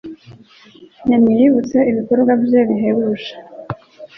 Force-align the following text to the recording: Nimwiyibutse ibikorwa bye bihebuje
Nimwiyibutse 1.05 1.77
ibikorwa 1.91 2.31
bye 2.43 2.61
bihebuje 2.69 3.31